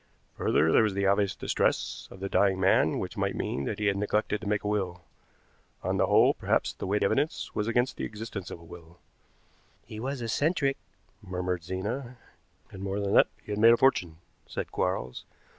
[0.35, 3.85] Further, there was the obvious distress of the dying man which might mean that he
[3.85, 5.03] had neglected to make a will.
[5.83, 8.97] On the whole, perhaps, the weight of evidence was against the existence of a will."
[9.85, 10.77] "He was eccentric,"
[11.21, 12.17] murmured Zena.
[12.71, 14.17] "And more than that he had made a fortune,"
[14.47, 15.23] said Quarles.